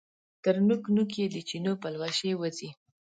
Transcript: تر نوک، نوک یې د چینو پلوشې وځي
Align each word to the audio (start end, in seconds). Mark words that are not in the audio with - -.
تر 0.43 0.55
نوک، 0.67 0.83
نوک 0.95 1.11
یې 1.19 1.25
د 1.33 1.37
چینو 1.47 1.73
پلوشې 1.81 2.31
وځي 2.39 2.69